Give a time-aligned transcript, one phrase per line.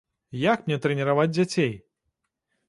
[0.43, 1.71] Як мне трэніраваць дзяцей?